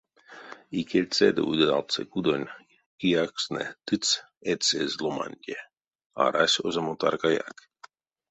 Икельце 0.79 1.27
ды 1.35 1.41
удалце 1.51 2.01
кудонь 2.11 2.47
киякстнэ 2.99 3.63
тыц 3.85 4.05
эцезь 4.51 4.95
ломанде, 5.03 5.57
арась 6.23 6.61
озамо 6.67 6.93
таркаяк. 7.01 7.57